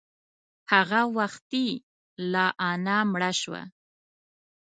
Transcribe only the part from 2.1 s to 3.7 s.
لا انا مړه شوه.